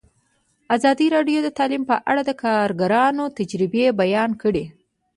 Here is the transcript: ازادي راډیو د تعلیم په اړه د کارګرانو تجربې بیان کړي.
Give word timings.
ازادي 0.75 1.07
راډیو 1.15 1.39
د 1.43 1.49
تعلیم 1.57 1.83
په 1.91 1.95
اړه 2.11 2.21
د 2.25 2.31
کارګرانو 2.43 3.23
تجربې 3.37 3.83
بیان 4.01 4.31
کړي. 4.41 4.65